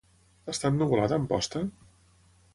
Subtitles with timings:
[0.53, 1.63] Està ennuvolat a Amposta?